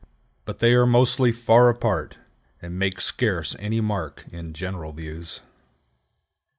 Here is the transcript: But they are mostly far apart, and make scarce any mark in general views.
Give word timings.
But 0.45 0.57
they 0.57 0.73
are 0.73 0.87
mostly 0.87 1.31
far 1.31 1.69
apart, 1.69 2.17
and 2.59 2.79
make 2.79 2.99
scarce 2.99 3.55
any 3.59 3.81
mark 3.81 4.25
in 4.31 4.51
general 4.53 4.93
views. 4.93 5.41